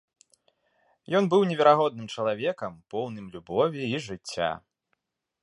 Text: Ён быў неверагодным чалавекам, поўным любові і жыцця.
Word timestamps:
Ён 1.19 1.23
быў 1.33 1.41
неверагодным 1.51 2.07
чалавекам, 2.15 2.71
поўным 2.95 3.25
любові 3.37 3.81
і 3.93 4.05
жыцця. 4.09 4.51